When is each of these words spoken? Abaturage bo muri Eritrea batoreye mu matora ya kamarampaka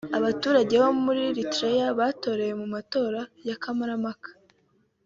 Abaturage 0.17 0.73
bo 0.83 0.89
muri 1.03 1.19
Eritrea 1.29 1.87
batoreye 1.99 2.53
mu 2.61 2.67
matora 2.73 3.21
ya 3.47 3.55
kamarampaka 3.63 4.29